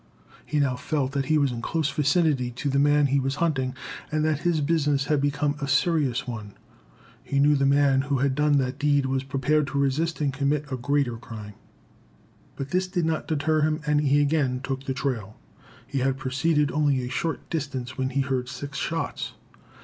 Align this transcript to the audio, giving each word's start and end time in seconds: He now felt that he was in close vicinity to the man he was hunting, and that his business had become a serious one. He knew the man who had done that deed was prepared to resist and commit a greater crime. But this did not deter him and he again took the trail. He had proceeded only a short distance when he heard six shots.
He 0.47 0.59
now 0.59 0.77
felt 0.77 1.11
that 1.11 1.25
he 1.25 1.37
was 1.37 1.51
in 1.51 1.61
close 1.61 1.91
vicinity 1.91 2.49
to 2.49 2.69
the 2.71 2.79
man 2.79 3.05
he 3.05 3.19
was 3.19 3.35
hunting, 3.35 3.75
and 4.11 4.25
that 4.25 4.39
his 4.39 4.59
business 4.59 5.05
had 5.05 5.21
become 5.21 5.55
a 5.61 5.67
serious 5.67 6.27
one. 6.27 6.53
He 7.23 7.37
knew 7.37 7.53
the 7.55 7.67
man 7.67 8.01
who 8.09 8.17
had 8.17 8.33
done 8.33 8.57
that 8.57 8.79
deed 8.79 9.05
was 9.05 9.23
prepared 9.23 9.67
to 9.67 9.77
resist 9.77 10.19
and 10.19 10.33
commit 10.33 10.65
a 10.71 10.75
greater 10.75 11.17
crime. 11.17 11.53
But 12.55 12.71
this 12.71 12.87
did 12.87 13.05
not 13.05 13.27
deter 13.27 13.61
him 13.61 13.79
and 13.85 14.01
he 14.01 14.21
again 14.21 14.61
took 14.63 14.85
the 14.85 14.95
trail. 14.95 15.37
He 15.85 15.99
had 15.99 16.17
proceeded 16.17 16.71
only 16.71 17.03
a 17.03 17.07
short 17.07 17.47
distance 17.51 17.95
when 17.95 18.09
he 18.09 18.21
heard 18.21 18.49
six 18.49 18.79
shots. 18.79 19.33